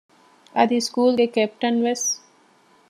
[0.55, 2.05] އަދި ސްކޫލުގެ ކެޕްޓަންވެސް